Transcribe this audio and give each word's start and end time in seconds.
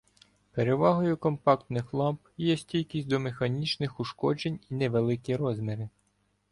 Перевагою 0.53 1.17
компактних 1.17 1.93
ламп 1.93 2.21
є 2.37 2.57
стійкість 2.57 3.07
до 3.07 3.19
механічних 3.19 3.99
ушкоджень 3.99 4.59
і 4.69 4.73
невеликі 4.75 5.35
розміри. 5.35 5.89